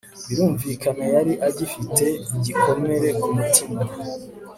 [0.27, 2.05] birumvikana yari agifite
[2.35, 3.81] igikomere ku mutima